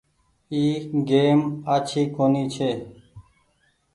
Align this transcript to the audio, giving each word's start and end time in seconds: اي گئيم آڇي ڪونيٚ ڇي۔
اي 0.53 0.63
گئيم 1.09 1.41
آڇي 1.73 2.01
ڪونيٚ 2.15 2.51
ڇي۔ 2.53 2.69